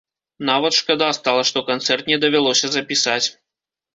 Нават 0.49 0.77
шкада 0.79 1.09
стала, 1.17 1.43
што 1.51 1.63
канцэрт 1.69 2.09
не 2.11 2.17
давялося 2.25 2.67
запісаць. 2.79 3.23